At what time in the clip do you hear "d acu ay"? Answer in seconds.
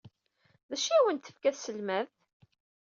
0.69-0.97